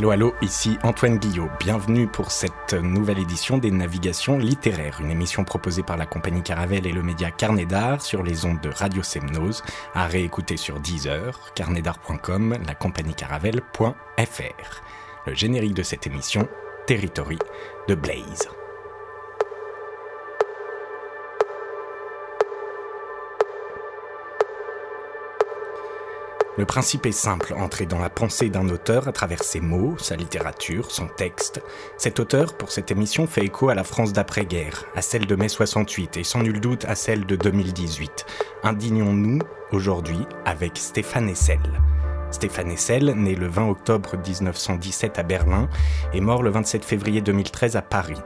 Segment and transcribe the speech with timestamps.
[0.00, 1.50] Allô, allô, ici Antoine Guillot.
[1.60, 6.86] Bienvenue pour cette nouvelle édition des Navigations littéraires, une émission proposée par la compagnie Caravelle
[6.86, 9.62] et le média Carnet d'Art sur les ondes de Radio Semnose,
[9.92, 14.82] à réécouter sur Deezer, carnetdart.com, la compagnie caravelle.fr.
[15.26, 16.48] Le générique de cette émission,
[16.86, 17.38] Territory
[17.86, 18.48] de Blaze.
[26.60, 30.14] Le principe est simple, entrer dans la pensée d'un auteur à travers ses mots, sa
[30.14, 31.62] littérature, son texte.
[31.96, 35.48] Cet auteur, pour cette émission, fait écho à la France d'après-guerre, à celle de mai
[35.48, 38.26] 68 et sans nul doute à celle de 2018.
[38.62, 39.38] Indignons-nous
[39.72, 41.62] aujourd'hui avec Stéphane Hessel.
[42.30, 45.66] Stéphane Hessel, né le 20 octobre 1917 à Berlin,
[46.12, 48.20] est mort le 27 février 2013 à Paris.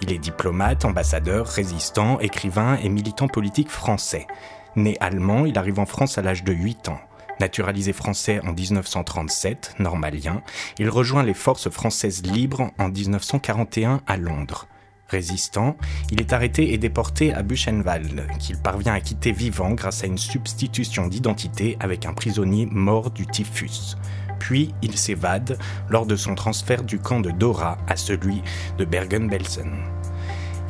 [0.00, 4.26] Il est diplomate, ambassadeur, résistant, écrivain et militant politique français.
[4.74, 7.00] Né allemand, il arrive en France à l'âge de 8 ans.
[7.40, 10.42] Naturalisé français en 1937, normalien,
[10.78, 14.68] il rejoint les forces françaises libres en 1941 à Londres.
[15.08, 15.76] Résistant,
[16.10, 20.18] il est arrêté et déporté à Buchenwald, qu'il parvient à quitter vivant grâce à une
[20.18, 23.96] substitution d'identité avec un prisonnier mort du typhus.
[24.38, 28.42] Puis il s'évade lors de son transfert du camp de Dora à celui
[28.78, 29.72] de Bergen-Belsen.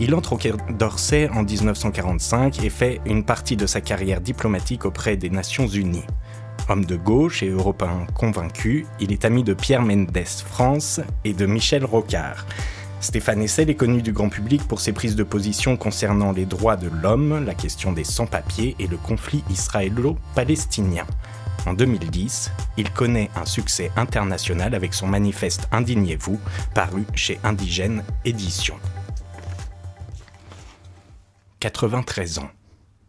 [0.01, 4.85] Il entre au Quai d'Orsay en 1945 et fait une partie de sa carrière diplomatique
[4.85, 6.07] auprès des Nations Unies.
[6.69, 11.45] Homme de gauche et européen convaincu, il est ami de Pierre Mendès France et de
[11.45, 12.47] Michel Rocard.
[13.01, 16.77] Stéphane Hessel est connu du grand public pour ses prises de position concernant les droits
[16.77, 21.07] de l'homme, la question des sans-papiers et le conflit israélo-palestinien.
[21.67, 26.41] En 2010, il connaît un succès international avec son manifeste Indignez-vous,
[26.75, 28.79] paru chez Indigène Éditions.
[31.61, 32.51] 93 ans.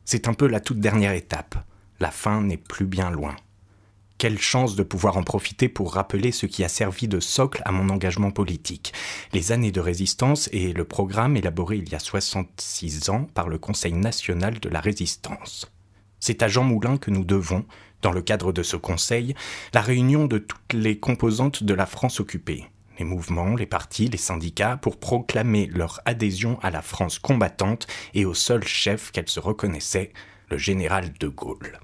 [0.03, 1.55] C'est un peu la toute dernière étape.
[2.01, 3.35] La fin n'est plus bien loin.
[4.25, 7.71] Quelle chance de pouvoir en profiter pour rappeler ce qui a servi de socle à
[7.71, 8.91] mon engagement politique.
[9.33, 13.59] Les années de résistance et le programme élaboré il y a 66 ans par le
[13.59, 15.71] Conseil national de la résistance.
[16.19, 17.65] C'est à Jean Moulin que nous devons,
[18.01, 19.35] dans le cadre de ce conseil,
[19.75, 22.65] la réunion de toutes les composantes de la France occupée,
[22.97, 27.85] les mouvements, les partis, les syndicats, pour proclamer leur adhésion à la France combattante
[28.15, 30.13] et au seul chef qu'elle se reconnaissait,
[30.49, 31.77] le général de Gaulle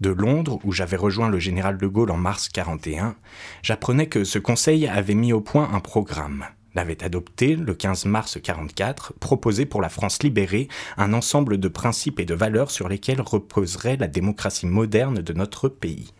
[0.00, 3.16] de Londres, où j'avais rejoint le général de Gaulle en mars 41,
[3.62, 8.38] j'apprenais que ce conseil avait mis au point un programme, l'avait adopté le 15 mars
[8.42, 13.20] 44, proposé pour la France libérée un ensemble de principes et de valeurs sur lesquels
[13.20, 16.12] reposerait la démocratie moderne de notre pays.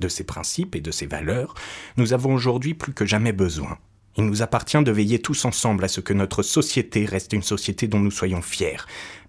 [0.00, 1.54] De ces principes et de ces valeurs,
[1.96, 3.78] nous avons aujourd'hui plus que jamais besoin.
[4.16, 7.88] Il nous appartient de veiller tous ensemble à ce que notre société reste une société
[7.88, 8.76] dont nous soyons fiers.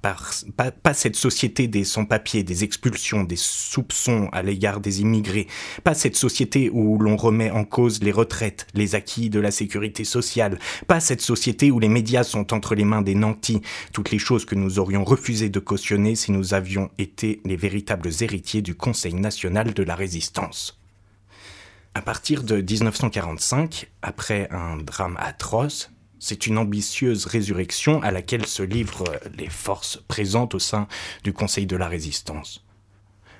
[0.01, 5.47] pas, cette société des sans-papiers, des expulsions, des soupçons à l'égard des immigrés.
[5.85, 10.03] Pas cette société où l'on remet en cause les retraites, les acquis de la sécurité
[10.03, 10.59] sociale.
[10.87, 13.61] Pas cette société où les médias sont entre les mains des nantis.
[13.93, 18.09] Toutes les choses que nous aurions refusé de cautionner si nous avions été les véritables
[18.19, 20.82] héritiers du Conseil national de la résistance.
[21.95, 28.63] À partir de 1945, après un drame atroce, c'est une ambitieuse résurrection à laquelle se
[28.63, 30.87] livrent les forces présentes au sein
[31.23, 32.65] du Conseil de la Résistance.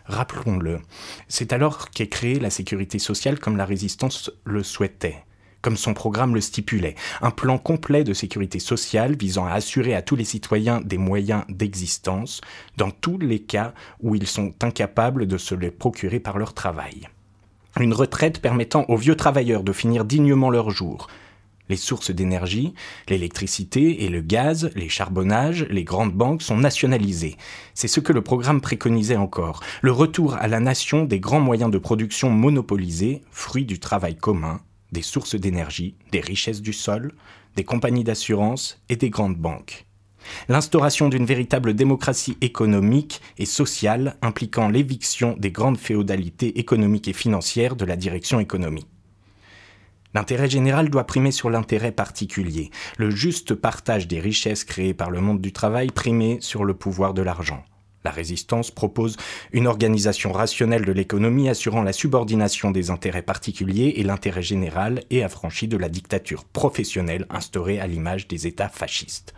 [0.05, 0.81] Rappelons-le,
[1.27, 5.23] c'est alors qu'est créée la sécurité sociale comme la résistance le souhaitait,
[5.61, 10.03] comme son programme le stipulait, un plan complet de sécurité sociale visant à assurer à
[10.03, 12.41] tous les citoyens des moyens d'existence,
[12.77, 17.07] dans tous les cas où ils sont incapables de se les procurer par leur travail
[17.81, 21.07] une retraite permettant aux vieux travailleurs de finir dignement leur jour.
[21.69, 22.73] Les sources d'énergie,
[23.07, 27.37] l'électricité et le gaz, les charbonnages, les grandes banques sont nationalisées.
[27.73, 29.61] C'est ce que le programme préconisait encore.
[29.81, 34.59] Le retour à la nation des grands moyens de production monopolisés, fruits du travail commun,
[34.91, 37.13] des sources d'énergie, des richesses du sol,
[37.55, 39.85] des compagnies d'assurance et des grandes banques
[40.49, 47.75] l'instauration d'une véritable démocratie économique et sociale impliquant l'éviction des grandes féodalités économiques et financières
[47.75, 48.87] de la direction économique.
[50.13, 55.21] L'intérêt général doit primer sur l'intérêt particulier, le juste partage des richesses créées par le
[55.21, 57.63] monde du travail primer sur le pouvoir de l'argent.
[58.03, 59.17] La résistance propose
[59.51, 65.23] une organisation rationnelle de l'économie assurant la subordination des intérêts particuliers et l'intérêt général et
[65.23, 69.33] affranchie de la dictature professionnelle instaurée à l'image des États fascistes.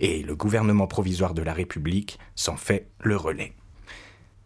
[0.00, 3.52] Et le gouvernement provisoire de la République s'en fait le relais.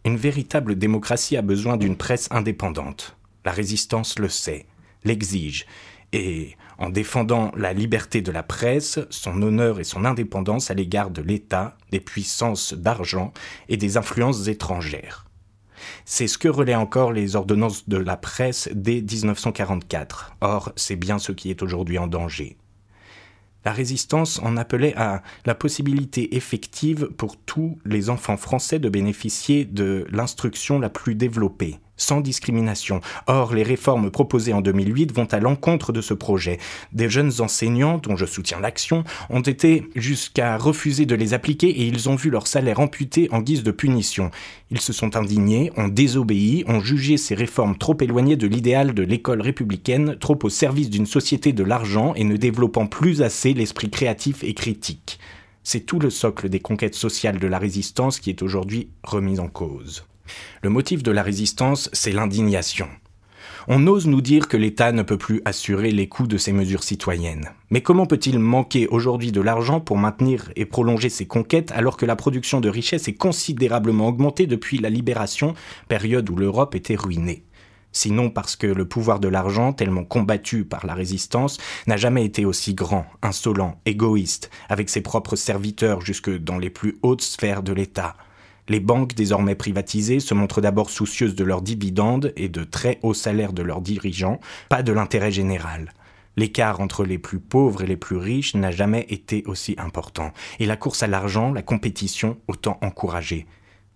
[0.05, 3.17] Une véritable démocratie a besoin d'une presse indépendante.
[3.43, 4.67] La résistance le sait,
[5.03, 5.65] l'exige,
[6.13, 11.09] et en défendant la liberté de la presse, son honneur et son indépendance à l'égard
[11.09, 13.33] de l'État, des puissances d'argent
[13.69, 15.25] et des influences étrangères.
[16.05, 20.35] C'est ce que relaient encore les ordonnances de la presse dès 1944.
[20.41, 22.57] Or, c'est bien ce qui est aujourd'hui en danger.
[23.65, 29.65] La résistance en appelait à la possibilité effective pour tous les enfants français de bénéficier
[29.65, 33.01] de l'instruction la plus développée sans discrimination.
[33.27, 36.59] Or, les réformes proposées en 2008 vont à l'encontre de ce projet.
[36.91, 41.85] Des jeunes enseignants, dont je soutiens l'action, ont été jusqu'à refuser de les appliquer et
[41.85, 44.31] ils ont vu leur salaire amputé en guise de punition.
[44.71, 49.03] Ils se sont indignés, ont désobéi, ont jugé ces réformes trop éloignées de l'idéal de
[49.03, 53.89] l'école républicaine, trop au service d'une société de l'argent et ne développant plus assez l'esprit
[53.89, 55.19] créatif et critique.
[55.63, 59.47] C'est tout le socle des conquêtes sociales de la résistance qui est aujourd'hui remis en
[59.47, 60.05] cause.
[60.61, 62.87] Le motif de la résistance, c'est l'indignation.
[63.67, 66.83] On ose nous dire que l'État ne peut plus assurer les coûts de ses mesures
[66.83, 67.49] citoyennes.
[67.71, 72.05] Mais comment peut-il manquer aujourd'hui de l'argent pour maintenir et prolonger ses conquêtes alors que
[72.05, 75.55] la production de richesses est considérablement augmentée depuis la libération,
[75.87, 77.43] période où l'Europe était ruinée?
[77.91, 81.57] Sinon parce que le pouvoir de l'argent, tellement combattu par la résistance,
[81.87, 86.99] n'a jamais été aussi grand, insolent, égoïste, avec ses propres serviteurs jusque dans les plus
[87.01, 88.15] hautes sphères de l'État.
[88.67, 93.13] Les banques désormais privatisées se montrent d'abord soucieuses de leurs dividendes et de très hauts
[93.13, 94.39] salaires de leurs dirigeants,
[94.69, 95.93] pas de l'intérêt général.
[96.35, 100.65] L'écart entre les plus pauvres et les plus riches n'a jamais été aussi important, et
[100.65, 103.45] la course à l'argent, la compétition, autant encouragée.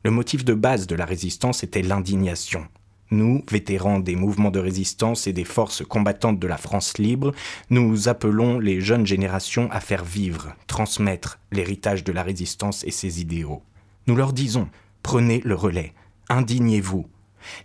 [0.04, 2.66] Le motif de base de la résistance était l'indignation.
[3.12, 7.33] Nous, vétérans des mouvements de résistance et des forces combattantes de la France libre,
[7.71, 13.19] nous appelons les jeunes générations à faire vivre, transmettre l'héritage de la résistance et ses
[13.19, 13.63] idéaux.
[14.07, 14.69] Nous leur disons,
[15.04, 15.94] prenez le relais,
[16.30, 17.07] indignez-vous.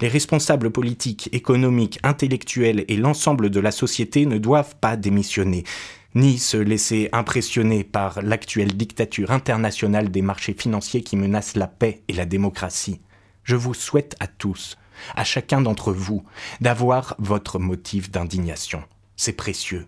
[0.01, 5.65] Les responsables politiques, économiques, intellectuels et l'ensemble de la société ne doivent pas démissionner,
[6.15, 12.03] ni se laisser impressionner par l'actuelle dictature internationale des marchés financiers qui menace la paix
[12.09, 13.01] et la démocratie.
[13.43, 14.79] Je vous souhaite à tous,
[15.17, 16.25] à chacun d'entre vous,
[16.61, 18.83] d'avoir votre motif d'indignation.
[19.17, 19.87] C'est précieux.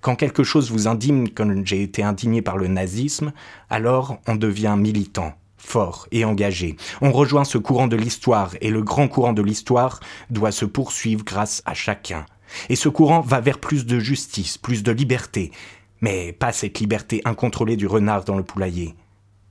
[0.00, 3.32] Quand quelque chose vous indigne comme j'ai été indigné par le nazisme,
[3.68, 6.76] alors on devient militant, fort et engagé.
[7.00, 10.00] On rejoint ce courant de l'histoire et le grand courant de l'histoire
[10.30, 12.24] doit se poursuivre grâce à chacun.
[12.68, 15.52] Et ce courant va vers plus de justice, plus de liberté,
[16.00, 18.94] mais pas cette liberté incontrôlée du renard dans le poulailler.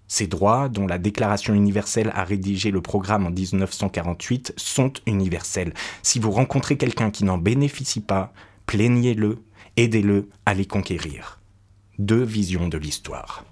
[0.07, 5.74] Ces droits, dont la Déclaration universelle a rédigé le programme en 1948, sont universels.
[6.01, 8.31] Si vous rencontrez quelqu'un qui n'en bénéficie pas,
[8.68, 9.39] plaignez-le,
[9.75, 11.42] aidez-le à les conquérir.
[12.00, 13.44] Deux visions de l'histoire.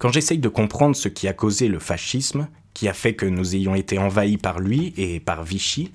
[0.00, 3.54] Quand j'essaye de comprendre ce qui a causé le fascisme, qui a fait que nous
[3.54, 5.92] ayons été envahis par lui et par Vichy,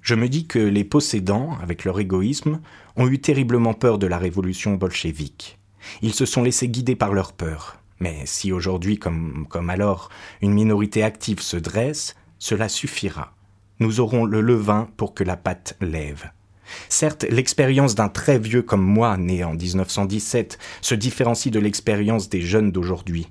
[0.00, 2.60] je me dis que les possédants, avec leur égoïsme,
[2.94, 5.58] ont eu terriblement peur de la révolution bolchevique.
[6.02, 7.82] Ils se sont laissés guider par leur peur.
[7.98, 10.08] Mais si aujourd'hui, comme, comme alors,
[10.40, 13.34] une minorité active se dresse, cela suffira.
[13.80, 16.30] Nous aurons le levain pour que la pâte lève.
[16.88, 22.42] Certes, l'expérience d'un très vieux comme moi, né en 1917, se différencie de l'expérience des
[22.42, 23.26] jeunes d'aujourd'hui.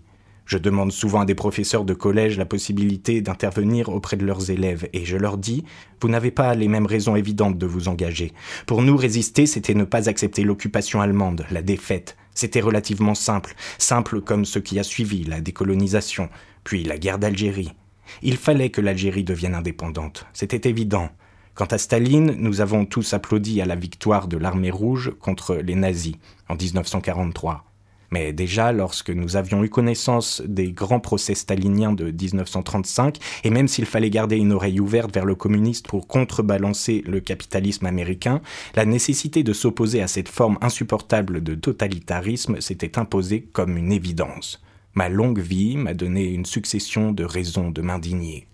[0.47, 4.87] Je demande souvent à des professeurs de collège la possibilité d'intervenir auprès de leurs élèves
[4.93, 5.65] et je leur dis,
[6.01, 8.31] vous n'avez pas les mêmes raisons évidentes de vous engager.
[8.65, 12.15] Pour nous, résister, c'était ne pas accepter l'occupation allemande, la défaite.
[12.33, 16.29] C'était relativement simple, simple comme ce qui a suivi, la décolonisation,
[16.63, 17.73] puis la guerre d'Algérie.
[18.21, 21.09] Il fallait que l'Algérie devienne indépendante, c'était évident.
[21.55, 25.75] Quant à Staline, nous avons tous applaudi à la victoire de l'armée rouge contre les
[25.75, 26.15] nazis
[26.47, 27.65] en 1943.
[28.11, 33.67] Mais déjà, lorsque nous avions eu connaissance des grands procès staliniens de 1935, et même
[33.67, 38.41] s'il fallait garder une oreille ouverte vers le communiste pour contrebalancer le capitalisme américain,
[38.75, 44.61] la nécessité de s'opposer à cette forme insupportable de totalitarisme s'était imposée comme une évidence.
[44.93, 48.47] Ma longue vie m'a donné une succession de raisons de m'indigner.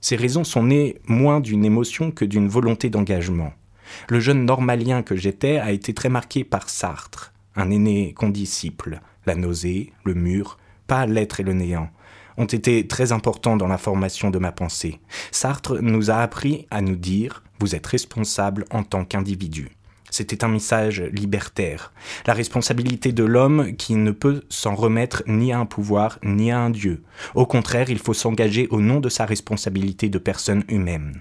[0.00, 3.52] Ces raisons sont nées moins d'une émotion que d'une volonté d'engagement.
[4.08, 9.34] Le jeune normalien que j'étais a été très marqué par Sartre un aîné condisciple, la
[9.34, 11.90] nausée, le mur, pas l'être et le néant,
[12.36, 15.00] ont été très importants dans la formation de ma pensée.
[15.30, 19.70] Sartre nous a appris à nous dire Vous êtes responsable en tant qu'individu.
[20.10, 21.92] C'était un message libertaire,
[22.26, 26.58] la responsabilité de l'homme qui ne peut s'en remettre ni à un pouvoir ni à
[26.58, 27.04] un Dieu.
[27.36, 31.20] Au contraire, il faut s'engager au nom de sa responsabilité de personne humaine.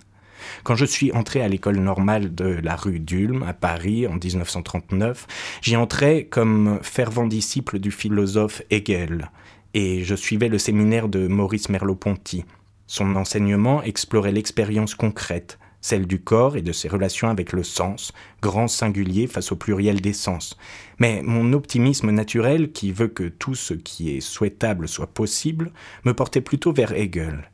[0.64, 5.28] Quand je suis entré à l'école normale de la rue d'Ulm, à Paris, en 1939,
[5.62, 9.30] j'y entrais comme fervent disciple du philosophe Hegel,
[9.74, 12.46] et je suivais le séminaire de Maurice Merleau-Ponty.
[12.88, 18.12] Son enseignement explorait l'expérience concrète, celle du corps et de ses relations avec le sens,
[18.42, 20.58] grand singulier face au pluriel des sens.
[20.98, 25.72] Mais mon optimisme naturel, qui veut que tout ce qui est souhaitable soit possible,
[26.04, 27.52] me portait plutôt vers Hegel.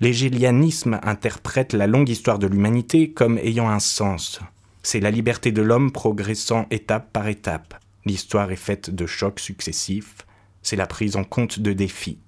[0.00, 4.38] L'hégélianisme interprète la longue histoire de l'humanité comme ayant un sens.
[4.84, 7.74] C'est la liberté de l'homme progressant étape par étape.
[8.04, 10.24] L'histoire est faite de chocs successifs,
[10.62, 12.18] c'est la prise en compte de défis.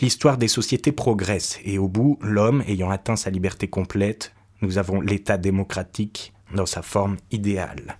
[0.00, 5.00] L'histoire des sociétés progresse et au bout, l'homme ayant atteint sa liberté complète, nous avons
[5.00, 7.96] l'État démocratique dans sa forme idéale.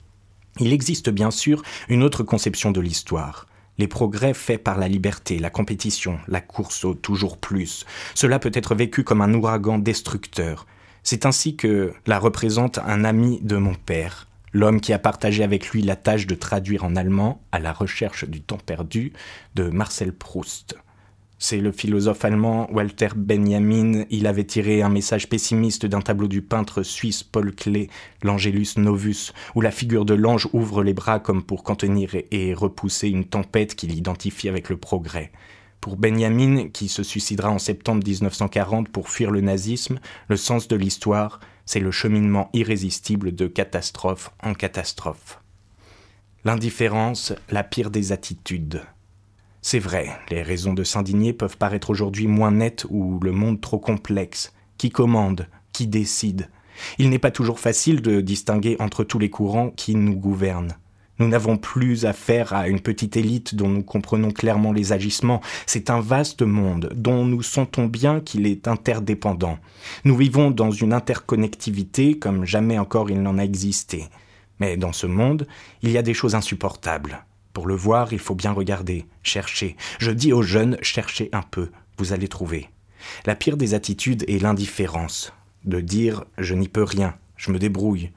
[0.61, 3.47] Il existe bien sûr une autre conception de l'histoire.
[3.79, 7.85] Les progrès faits par la liberté, la compétition, la course au toujours plus.
[8.15, 10.67] Cela peut être vécu comme un ouragan destructeur.
[11.03, 15.71] C'est ainsi que la représente un ami de mon père, l'homme qui a partagé avec
[15.71, 19.13] lui la tâche de traduire en allemand À la recherche du temps perdu
[19.55, 20.77] de Marcel Proust.
[21.39, 24.05] C'est le philosophe allemand Walter Benjamin.
[24.09, 27.89] Il avait tiré un message pessimiste d'un tableau du peintre suisse Paul Klee,
[28.23, 33.09] l'Angelus Novus, où la figure de l'ange ouvre les bras comme pour contenir et repousser
[33.09, 35.33] une tempête qu'il identifie avec le progrès.
[35.81, 40.77] Pour Benjamin, qui se suicidera en septembre 1940 pour fuir le nazisme, le sens de
[40.77, 45.41] l'histoire, c'est le cheminement irrésistible de catastrophe en catastrophe.
[46.45, 48.83] L'indifférence, la pire des attitudes.
[49.67, 53.79] C'est vrai, les raisons de s'indigner peuvent paraître aujourd'hui moins nettes ou le monde trop
[53.79, 54.53] complexe.
[54.77, 56.51] Qui commande Qui décide?
[56.99, 60.77] Il n'est pas toujours facile de distinguer entre tous les courants qui nous gouvernent.
[61.19, 65.41] Nous n'avons plus affaire à une petite élite dont nous comprenons clairement les agissements.
[65.65, 69.59] C'est un vaste monde dont nous sentons bien qu'il est interdépendant.
[70.05, 74.05] Nous vivons dans une interconnectivité comme jamais encore il n'en a existé.
[74.61, 75.47] Mais dans ce monde,
[75.81, 77.25] il y a des choses insupportables.
[77.55, 79.77] Pour le voir, il faut bien regarder, chercher.
[80.01, 82.69] Je dis aux jeunes, cherchez un peu, vous allez trouver.
[83.27, 85.33] La pire des attitudes est l'indifférence,
[85.65, 88.11] de dire je n'y peux rien, je me débrouille.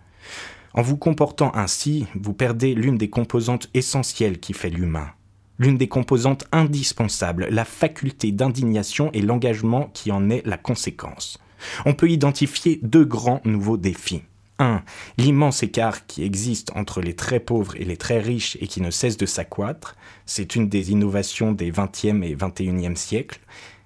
[0.74, 5.12] En vous comportant ainsi, vous perdez l'une des composantes essentielles qui fait l'humain,
[5.60, 11.40] l'une des composantes indispensables, la faculté d'indignation et l'engagement qui en est la conséquence.
[11.86, 14.24] On peut identifier deux grands nouveaux défis.
[14.60, 14.84] 1.
[15.18, 18.92] L'immense écart qui existe entre les très pauvres et les très riches et qui ne
[18.92, 19.96] cesse de s'accroître,
[20.26, 23.40] c'est une des innovations des 20e et 21e siècles.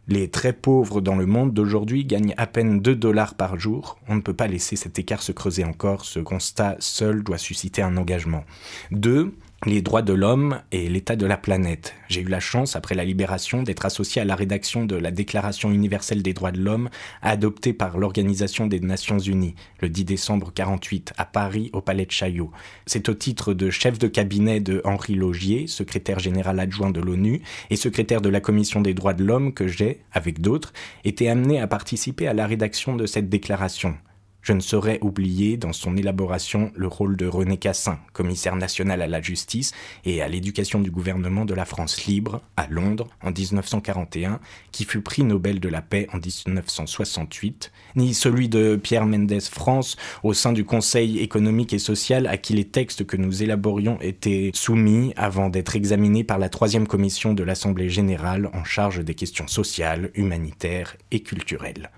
[0.08, 4.00] Les très pauvres dans le monde d'aujourd'hui gagnent à peine 2 dollars par jour.
[4.08, 6.06] On ne peut pas laisser cet écart se creuser encore.
[6.06, 8.44] Ce constat seul doit susciter un engagement.
[8.92, 9.34] 2
[9.68, 11.94] les droits de l'homme et l'état de la planète.
[12.10, 15.70] J'ai eu la chance, après la libération, d'être associé à la rédaction de la Déclaration
[15.70, 16.90] universelle des droits de l'homme,
[17.22, 22.12] adoptée par l'Organisation des Nations Unies, le 10 décembre 48, à Paris, au Palais de
[22.12, 22.50] Chaillot.
[22.88, 27.44] C'est au titre de chef de cabinet de Henri Logier, secrétaire général adjoint de l'ONU
[27.70, 30.74] et secrétaire de la Commission des droits de l'homme, que j'ai, avec d'autres,
[31.06, 33.96] été amené à participer à la rédaction de cette déclaration.
[34.42, 39.08] Je ne saurais oublier dans son élaboration le rôle de René Cassin, commissaire national à
[39.08, 39.72] la justice
[40.04, 44.40] et à l'éducation du gouvernement de la France libre à Londres en 1941,
[44.72, 49.96] qui fut prix Nobel de la paix en 1968, ni celui de Pierre Mendès France
[50.24, 54.50] au sein du Conseil économique et social à qui les textes que nous élaborions étaient
[54.56, 59.48] soumis avant d'être examinés par la troisième commission de l'Assemblée générale en charge des questions
[59.48, 61.92] sociales, humanitaires et culturelles.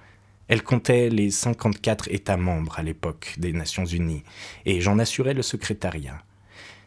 [0.53, 4.21] Elle comptait les 54 États membres à l'époque des Nations Unies,
[4.67, 6.21] et j'en assurais le secrétariat.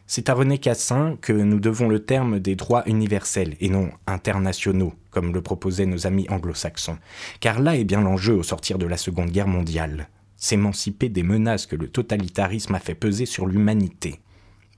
[0.05, 4.93] C'est à René Cassin que nous devons le terme des droits universels et non internationaux,
[5.11, 6.97] comme le proposaient nos amis anglo-saxons,
[7.41, 10.07] car là est bien l'enjeu au sortir de la Seconde Guerre mondiale,
[10.37, 14.21] s'émanciper des menaces que le totalitarisme a fait peser sur l'humanité.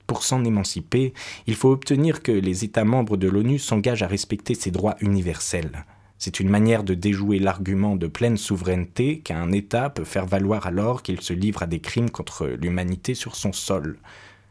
[0.08, 1.14] Pour s'en émanciper,
[1.46, 5.84] il faut obtenir que les États membres de l'ONU s'engagent à respecter ces droits universels.
[6.20, 11.02] C'est une manière de déjouer l'argument de pleine souveraineté qu'un État peut faire valoir alors
[11.02, 13.96] qu'il se livre à des crimes contre l'humanité sur son sol.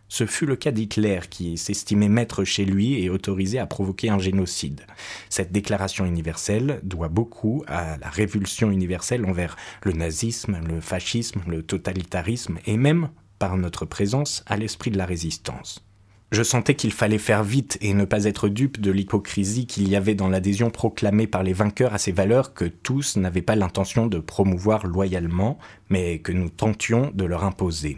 [0.07, 4.17] Ce fut le cas d'Hitler qui s'estimait maître chez lui et autorisé à provoquer un
[4.17, 4.87] génocide.
[5.29, 11.61] Cette déclaration universelle doit beaucoup à la révulsion universelle envers le nazisme, le fascisme, le
[11.61, 15.85] totalitarisme et même, par notre présence, à l'esprit de la résistance.
[16.31, 19.95] Je sentais qu'il fallait faire vite et ne pas être dupe de l'hypocrisie qu'il y
[19.95, 24.05] avait dans l'adhésion proclamée par les vainqueurs à ces valeurs que tous n'avaient pas l'intention
[24.05, 25.57] de promouvoir loyalement,
[25.89, 27.97] mais que nous tentions de leur imposer.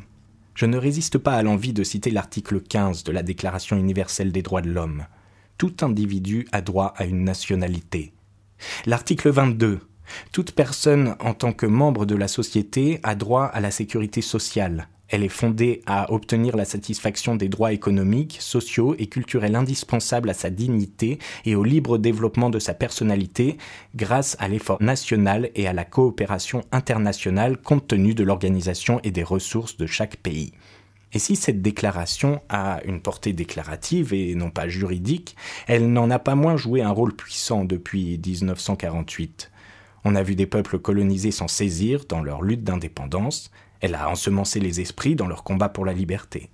[0.56, 4.44] Je ne résiste pas à l'envie de citer l'article 15 de la Déclaration universelle des
[4.44, 5.06] droits de l'homme.
[5.58, 8.14] Tout individu a droit à une nationalité.
[8.86, 9.80] L'article 22.
[10.32, 14.88] Toute personne en tant que membre de la société a droit à la sécurité sociale,
[15.12, 20.34] elle est fondée à obtenir la satisfaction des droits économiques, sociaux et culturels indispensables à
[20.34, 23.58] sa dignité et au libre développement de sa personnalité
[23.96, 29.24] grâce à l'effort national et à la coopération internationale compte tenu de l'organisation et des
[29.24, 30.54] ressources de chaque pays.
[31.14, 35.36] Et si cette déclaration a une portée déclarative et non pas juridique,
[35.68, 39.52] elle n'en a pas moins joué un rôle puissant depuis 1948.
[40.06, 43.52] On a vu des peuples colonisés s'en saisir dans leur lutte d'indépendance.
[43.82, 46.50] Elle a ensemencé les esprits dans leur combat pour la liberté.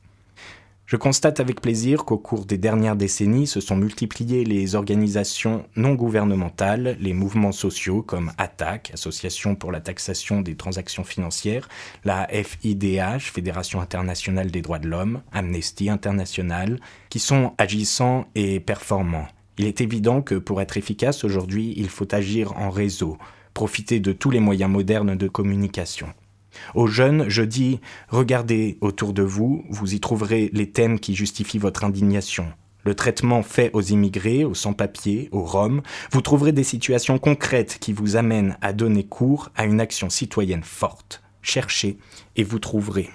[0.88, 5.96] Je constate avec plaisir qu'au cours des dernières décennies se sont multipliées les organisations non
[5.96, 11.68] gouvernementales, les mouvements sociaux comme ATTAC, Association pour la taxation des transactions financières,
[12.06, 16.80] la FIDH, Fédération internationale des droits de l'homme, Amnesty International,
[17.10, 19.28] qui sont agissants et performants.
[19.58, 23.18] Il est évident que pour être efficace aujourd'hui, il faut agir en réseau,
[23.54, 26.08] profiter de tous les moyens modernes de communication.
[26.76, 31.58] Aux jeunes, je dis, regardez autour de vous, vous y trouverez les thèmes qui justifient
[31.58, 32.48] votre indignation.
[32.84, 37.92] Le traitement fait aux immigrés, aux sans-papiers, aux Roms, vous trouverez des situations concrètes qui
[37.92, 41.22] vous amènent à donner cours à une action citoyenne forte.
[41.42, 41.98] Cherchez
[42.38, 43.10] et vous trouverez.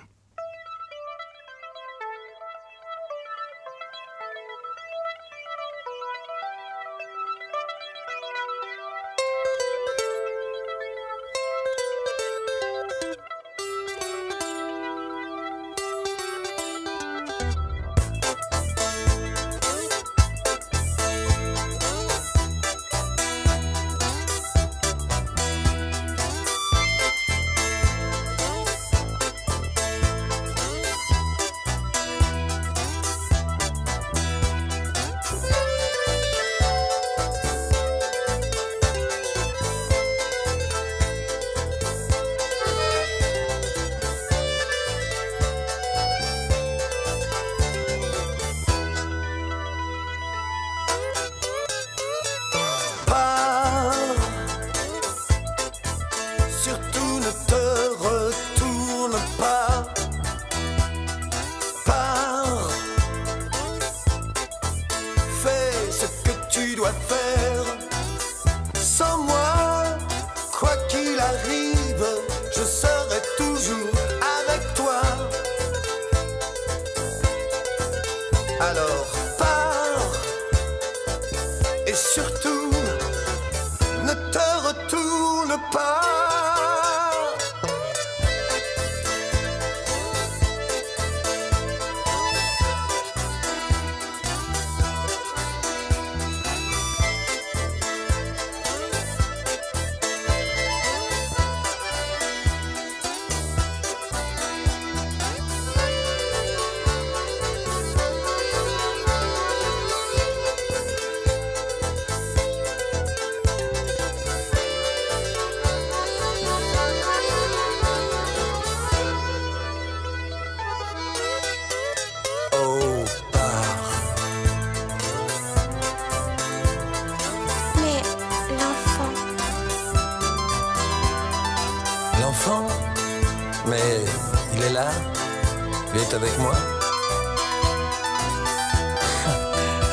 [136.38, 136.52] Moi.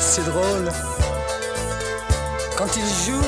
[0.00, 0.70] C'est drôle.
[2.56, 3.22] Quand il joue,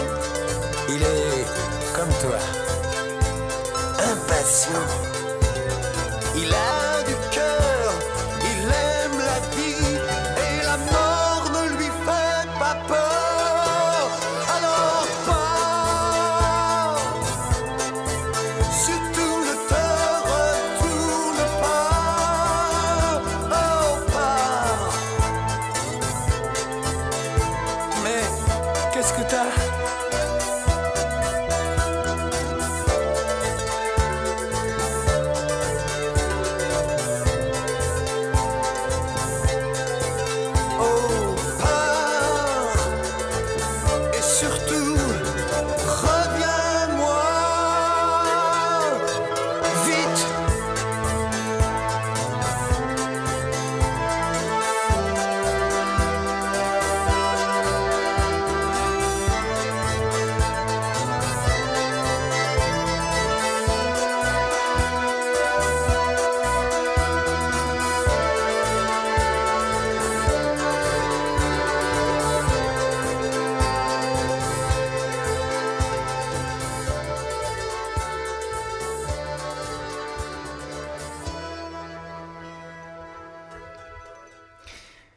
[29.13, 29.62] しくた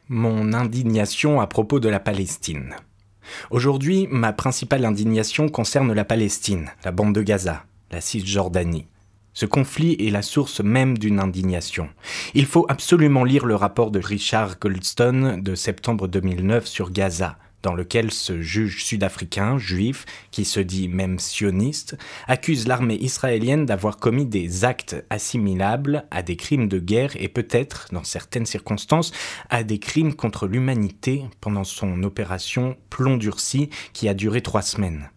[0.08, 2.76] mon indignation à propos de la Palestine.
[3.50, 8.86] Aujourd'hui, ma principale indignation concerne la Palestine, la bande de Gaza, la Cisjordanie.
[9.32, 11.88] Ce conflit est la source même d'une indignation.
[12.34, 17.36] Il faut absolument lire le rapport de Richard Goldstone de septembre 2009 sur Gaza,
[17.66, 21.98] dans lequel ce juge sud-africain, juif, qui se dit même sioniste,
[22.28, 27.88] accuse l'armée israélienne d'avoir commis des actes assimilables à des crimes de guerre et peut-être,
[27.90, 29.10] dans certaines circonstances,
[29.50, 35.10] à des crimes contre l'humanité pendant son opération Plomb durci qui a duré trois semaines.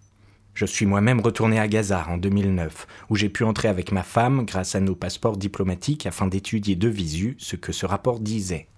[0.56, 4.44] Je suis moi-même retourné à Gaza en 2009, où j'ai pu entrer avec ma femme
[4.44, 8.70] grâce à nos passeports diplomatiques afin d'étudier de visu ce que ce rapport disait.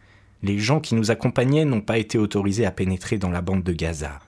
[0.44, 3.74] Les gens qui nous accompagnaient n'ont pas été autorisés à pénétrer dans la bande de
[3.74, 4.20] Gaza,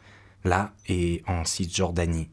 [0.43, 2.29] là et en Cisjordanie.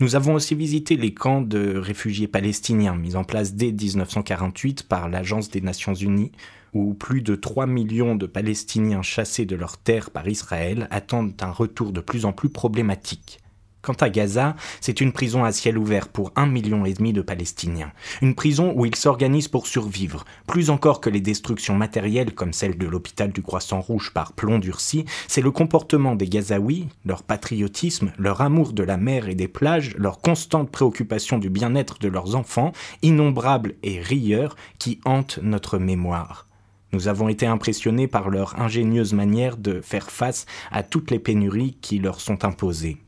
[0.00, 5.08] Nous avons aussi visité les camps de réfugiés palestiniens mis en place dès 1948 par
[5.08, 6.32] l'Agence des Nations Unies,
[6.74, 11.50] où plus de 3 millions de Palestiniens chassés de leurs terres par Israël attendent un
[11.50, 13.38] retour de plus en plus problématique.
[13.84, 17.20] Quant à Gaza, c'est une prison à ciel ouvert pour un million et demi de
[17.20, 17.92] Palestiniens.
[18.22, 20.24] Une prison où ils s'organisent pour survivre.
[20.46, 24.58] Plus encore que les destructions matérielles comme celle de l'hôpital du Croissant Rouge par plomb
[24.58, 29.48] durci, c'est le comportement des Gazaouis, leur patriotisme, leur amour de la mer et des
[29.48, 35.76] plages, leur constante préoccupation du bien-être de leurs enfants, innombrables et rieurs, qui hantent notre
[35.76, 36.48] mémoire.
[36.94, 41.76] Nous avons été impressionnés par leur ingénieuse manière de faire face à toutes les pénuries
[41.82, 43.03] qui leur sont imposées.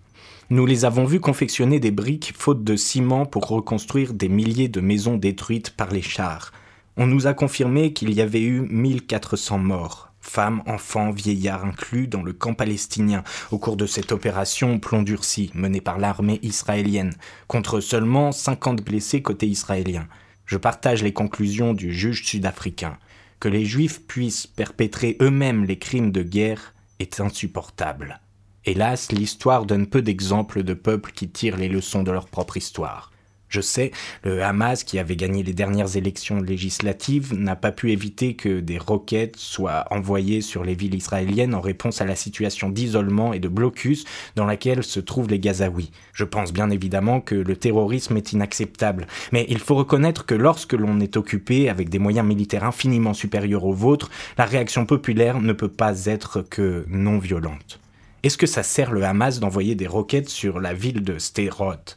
[0.48, 4.80] Nous les avons vus confectionner des briques faute de ciment pour reconstruire des milliers de
[4.80, 6.52] maisons détruites par les chars.
[6.96, 12.22] On nous a confirmé qu'il y avait eu 1400 morts, femmes, enfants, vieillards inclus, dans
[12.22, 17.14] le camp palestinien au cours de cette opération plomb durci menée par l'armée israélienne,
[17.48, 20.06] contre seulement 50 blessés côté israélien.
[20.44, 22.98] Je partage les conclusions du juge sud-africain.
[23.40, 28.20] Que les juifs puissent perpétrer eux-mêmes les crimes de guerre est insupportable.
[28.68, 33.12] Hélas, l'histoire donne peu d'exemples de peuples qui tirent les leçons de leur propre histoire.
[33.48, 33.92] Je sais,
[34.24, 38.78] le Hamas, qui avait gagné les dernières élections législatives, n'a pas pu éviter que des
[38.78, 43.46] roquettes soient envoyées sur les villes israéliennes en réponse à la situation d'isolement et de
[43.46, 45.92] blocus dans laquelle se trouvent les Gazaouis.
[46.12, 50.72] Je pense bien évidemment que le terrorisme est inacceptable, mais il faut reconnaître que lorsque
[50.72, 55.52] l'on est occupé avec des moyens militaires infiniment supérieurs aux vôtres, la réaction populaire ne
[55.52, 57.78] peut pas être que non violente.
[58.26, 61.94] Est-ce que ça sert le Hamas d'envoyer des roquettes sur la ville de Sderot?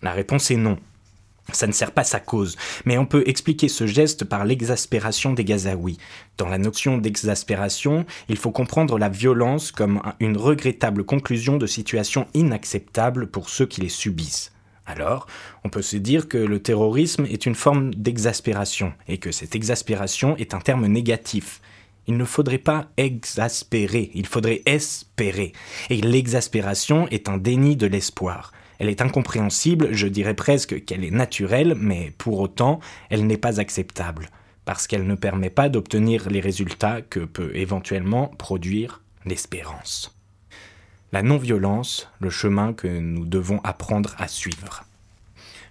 [0.00, 0.78] La réponse est non.
[1.52, 5.44] Ça ne sert pas sa cause, mais on peut expliquer ce geste par l'exaspération des
[5.44, 5.98] Gazaouis.
[6.38, 12.28] Dans la notion d'exaspération, il faut comprendre la violence comme une regrettable conclusion de situations
[12.32, 14.52] inacceptables pour ceux qui les subissent.
[14.86, 15.26] Alors,
[15.64, 20.36] on peut se dire que le terrorisme est une forme d'exaspération, et que cette exaspération
[20.36, 21.60] est un terme négatif.
[22.06, 25.52] Il ne faudrait pas exaspérer, il faudrait espérer.
[25.88, 28.52] Et l'exaspération est un déni de l'espoir.
[28.78, 33.60] Elle est incompréhensible, je dirais presque qu'elle est naturelle, mais pour autant, elle n'est pas
[33.60, 34.28] acceptable,
[34.64, 40.16] parce qu'elle ne permet pas d'obtenir les résultats que peut éventuellement produire l'espérance.
[41.12, 44.84] La non-violence, le chemin que nous devons apprendre à suivre.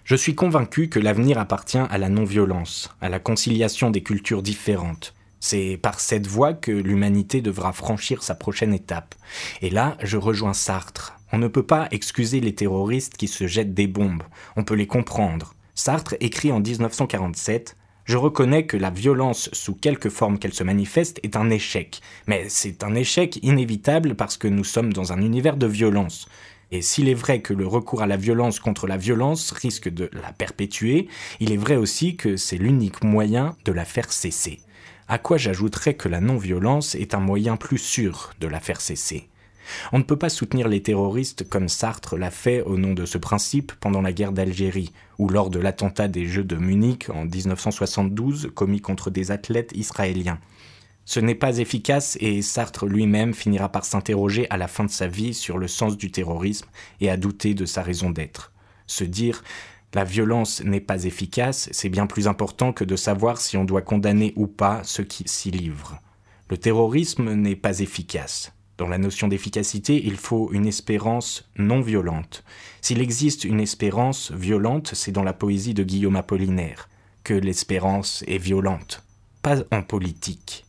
[0.04, 5.14] Je suis convaincu que l'avenir appartient à la non-violence, à la conciliation des cultures différentes,
[5.42, 9.16] c'est par cette voie que l'humanité devra franchir sa prochaine étape.
[9.60, 11.18] Et là, je rejoins Sartre.
[11.32, 14.22] On ne peut pas excuser les terroristes qui se jettent des bombes.
[14.56, 15.54] On peut les comprendre.
[15.74, 21.20] Sartre écrit en 1947 je reconnais que la violence, sous quelque forme qu'elle se manifeste,
[21.22, 22.00] est un échec.
[22.26, 26.28] Mais c'est un échec inévitable parce que nous sommes dans un univers de violence.
[26.72, 30.10] Et s'il est vrai que le recours à la violence contre la violence risque de
[30.14, 31.06] la perpétuer,
[31.38, 34.58] il est vrai aussi que c'est l'unique moyen de la faire cesser
[35.12, 39.28] à quoi j'ajouterais que la non-violence est un moyen plus sûr de la faire cesser.
[39.92, 43.18] On ne peut pas soutenir les terroristes comme Sartre l'a fait au nom de ce
[43.18, 48.52] principe pendant la guerre d'Algérie ou lors de l'attentat des Jeux de Munich en 1972
[48.54, 50.38] commis contre des athlètes israéliens.
[51.04, 55.08] Ce n'est pas efficace et Sartre lui-même finira par s'interroger à la fin de sa
[55.08, 56.68] vie sur le sens du terrorisme
[57.02, 58.50] et à douter de sa raison d'être.
[58.86, 59.44] Se dire
[59.94, 63.82] la violence n'est pas efficace, c'est bien plus important que de savoir si on doit
[63.82, 66.00] condamner ou pas ceux qui s'y livrent.
[66.48, 68.52] Le terrorisme n'est pas efficace.
[68.78, 72.42] Dans la notion d'efficacité, il faut une espérance non violente.
[72.80, 76.88] S'il existe une espérance violente, c'est dans la poésie de Guillaume Apollinaire,
[77.22, 79.04] que l'espérance est violente,
[79.42, 80.64] pas en politique.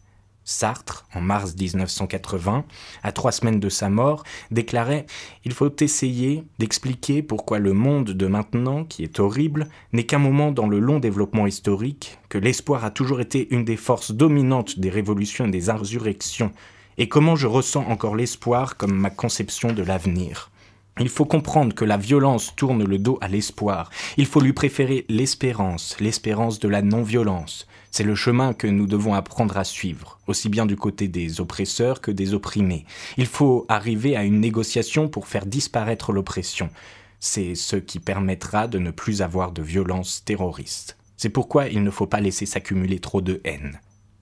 [0.46, 2.66] Sartre, en mars 1980,
[3.02, 5.06] à trois semaines de sa mort, déclarait
[5.46, 10.52] Il faut essayer d'expliquer pourquoi le monde de maintenant, qui est horrible, n'est qu'un moment
[10.52, 14.90] dans le long développement historique, que l'espoir a toujours été une des forces dominantes des
[14.90, 16.52] révolutions et des insurrections,
[16.98, 20.52] et comment je ressens encore l'espoir comme ma conception de l'avenir.
[21.00, 23.90] Il faut comprendre que la violence tourne le dos à l'espoir.
[24.18, 27.68] Il faut lui préférer l'espérance, l'espérance de la non-violence.
[27.96, 32.02] C'est le chemin que nous devons apprendre à suivre, aussi bien du côté des oppresseurs
[32.02, 32.86] que des opprimés.
[33.18, 36.72] Il faut arriver à une négociation pour faire disparaître l'oppression.
[37.20, 40.98] C'est ce qui permettra de ne plus avoir de violence terroriste.
[41.18, 43.80] C'est pourquoi il ne faut pas laisser s'accumuler trop de haine.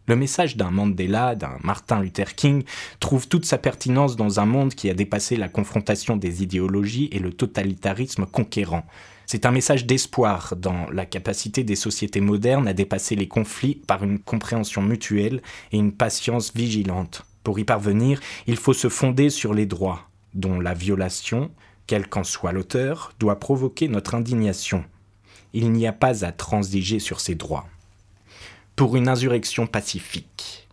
[0.08, 2.64] Le message d'un Mandela, d'un Martin Luther King,
[3.00, 7.20] trouve toute sa pertinence dans un monde qui a dépassé la confrontation des idéologies et
[7.20, 8.84] le totalitarisme conquérant.
[9.28, 14.04] C'est un message d'espoir dans la capacité des sociétés modernes à dépasser les conflits par
[14.04, 17.24] une compréhension mutuelle et une patience vigilante.
[17.44, 21.52] Pour y parvenir, il faut se fonder sur les droits, dont la violation,
[21.88, 24.84] quel qu'en soit l'auteur, doit provoquer notre indignation.
[25.54, 27.68] Il n'y a pas à transiger sur ces droits.
[28.82, 30.67] Pour une insurrection pacifique.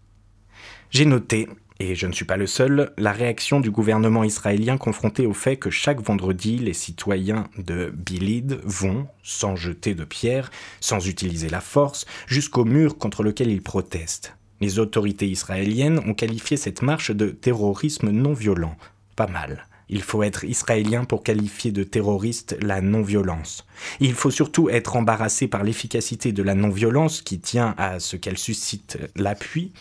[0.88, 1.47] J'ai noté
[1.79, 5.59] et je ne suis pas le seul, la réaction du gouvernement israélien confronté au fait
[5.59, 11.61] que chaque vendredi, les citoyens de Bilid vont, sans jeter de pierres, sans utiliser la
[11.61, 14.35] force, jusqu'au mur contre lequel ils protestent.
[14.62, 18.75] Les autorités israéliennes ont qualifié cette marche de terrorisme non violent.
[19.16, 19.68] Pas mal.
[19.88, 23.66] Il faut être israélien pour qualifier de terroriste la non-violence.
[24.01, 28.38] Il faut surtout être embarrassé par l'efficacité de la non-violence qui tient à ce qu'elle
[28.38, 29.72] suscite l'appui,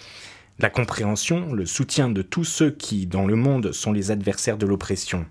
[0.59, 4.65] la compréhension, le soutien de tous ceux qui, dans le monde, sont les adversaires de
[4.65, 5.25] l'oppression.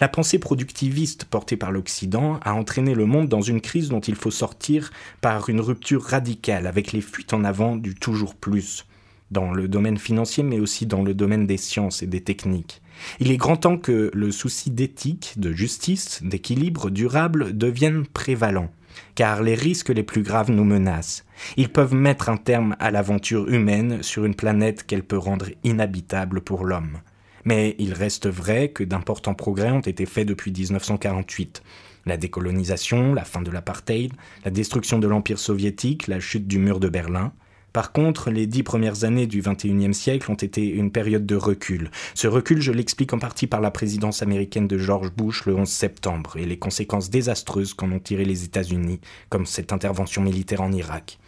[0.00, 4.14] La pensée productiviste portée par l'Occident a entraîné le monde dans une crise dont il
[4.14, 8.86] faut sortir par une rupture radicale avec les fuites en avant du toujours plus,
[9.30, 12.82] dans le domaine financier mais aussi dans le domaine des sciences et des techniques.
[13.20, 18.70] Il est grand temps que le souci d'éthique, de justice, d'équilibre durable devienne prévalent
[19.14, 21.24] car les risques les plus graves nous menacent.
[21.56, 26.40] Ils peuvent mettre un terme à l'aventure humaine sur une planète qu'elle peut rendre inhabitable
[26.40, 26.98] pour l'homme.
[27.44, 31.62] Mais il reste vrai que d'importants progrès ont été faits depuis 1948.
[32.04, 34.12] La décolonisation, la fin de l'apartheid,
[34.44, 37.32] la destruction de l'Empire soviétique, la chute du mur de Berlin,
[37.76, 41.90] par contre, les dix premières années du XXIe siècle ont été une période de recul.
[42.14, 45.68] Ce recul, je l'explique en partie par la présidence américaine de George Bush le 11
[45.68, 50.72] septembre et les conséquences désastreuses qu'en ont tiré les États-Unis, comme cette intervention militaire en
[50.72, 51.18] Irak.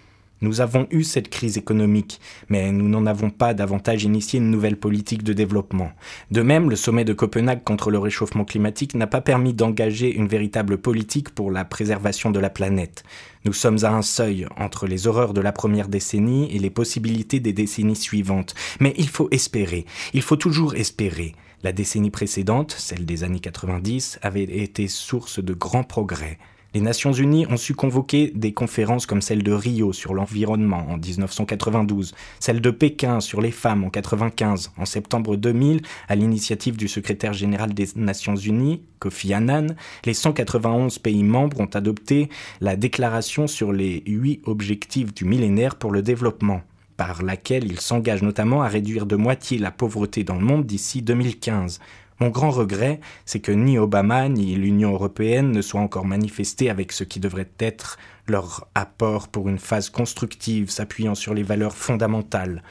[0.40, 4.76] Nous avons eu cette crise économique, mais nous n'en avons pas davantage initié une nouvelle
[4.76, 5.90] politique de développement.
[6.30, 10.28] De même, le sommet de Copenhague contre le réchauffement climatique n'a pas permis d'engager une
[10.28, 13.02] véritable politique pour la préservation de la planète.
[13.44, 17.40] Nous sommes à un seuil entre les horreurs de la première décennie et les possibilités
[17.40, 18.54] des décennies suivantes.
[18.78, 21.34] Mais il faut espérer, il faut toujours espérer.
[21.64, 26.38] La décennie précédente, celle des années 90, avait été source de grands progrès.
[26.74, 30.98] Les Nations Unies ont su convoquer des conférences comme celle de Rio sur l'environnement en
[30.98, 36.86] 1992, celle de Pékin sur les femmes en 95, en septembre 2000, à l'initiative du
[36.86, 42.28] secrétaire général des Nations Unies, Kofi Annan, les 191 pays membres ont adopté
[42.60, 46.60] la déclaration sur les huit objectifs du millénaire pour le développement
[46.98, 51.00] par laquelle ils s'engagent notamment à réduire de moitié la pauvreté dans le monde d'ici
[51.00, 51.80] 2015.
[52.20, 56.90] Mon grand regret, c'est que ni Obama ni l'Union européenne ne soient encore manifestés avec
[56.90, 62.64] ce qui devrait être leur apport pour une phase constructive s'appuyant sur les valeurs fondamentales.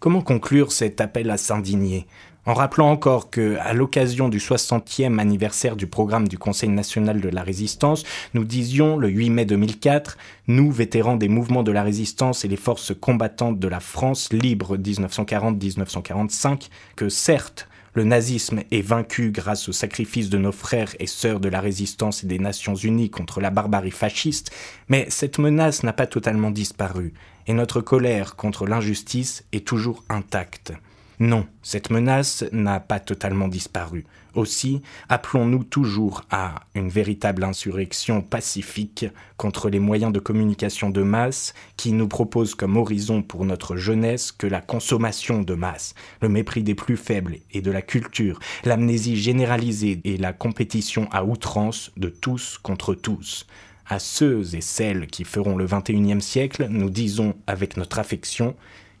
[0.00, 2.06] Comment conclure cet appel à s'indigner?
[2.46, 7.30] En rappelant encore que, à l'occasion du 60e anniversaire du programme du Conseil national de
[7.30, 12.44] la résistance, nous disions le 8 mai 2004, nous, vétérans des mouvements de la résistance
[12.44, 19.30] et les forces combattantes de la France libre 1940-1945, que certes, le nazisme est vaincu
[19.30, 23.10] grâce au sacrifice de nos frères et sœurs de la résistance et des Nations Unies
[23.10, 24.50] contre la barbarie fasciste,
[24.88, 27.14] mais cette menace n'a pas totalement disparu,
[27.46, 30.72] et notre colère contre l'injustice est toujours intacte.
[31.20, 34.04] Non, cette menace n'a pas totalement disparu.
[34.34, 41.54] Aussi, appelons-nous toujours à une véritable insurrection pacifique contre les moyens de communication de masse
[41.76, 46.62] qui nous proposent comme horizon pour notre jeunesse que la consommation de masse, le mépris
[46.62, 52.08] des plus faibles et de la culture, l'amnésie généralisée et la compétition à outrance de
[52.08, 53.46] tous contre tous.
[53.86, 58.56] À ceux et celles qui feront le XXIe siècle, nous disons avec notre affection,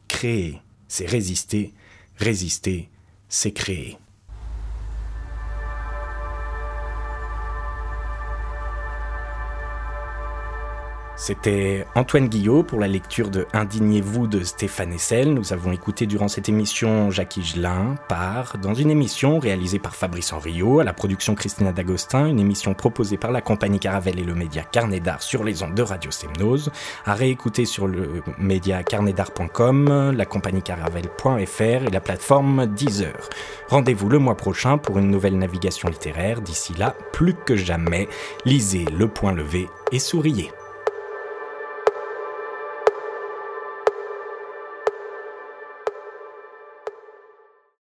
[0.08, 1.72] créer, c'est résister,
[2.16, 2.90] Résister,
[3.28, 3.96] c'est créer.
[11.26, 15.32] C'était Antoine Guillot pour la lecture de Indignez-vous de Stéphane Essel.
[15.32, 20.34] Nous avons écouté durant cette émission Jacques Higelin par, dans une émission réalisée par Fabrice
[20.34, 24.34] Henriot, à la production Christina D'Agostin, une émission proposée par la compagnie Caravelle et le
[24.34, 26.70] média Carnet d'Art sur les ondes de Radio Semnose,
[27.06, 33.30] à réécouter sur le média carnetdart.com, la compagnie caravelle.fr et la plateforme Deezer.
[33.70, 36.42] Rendez-vous le mois prochain pour une nouvelle navigation littéraire.
[36.42, 38.10] D'ici là, plus que jamais,
[38.44, 40.50] lisez le point levé et souriez.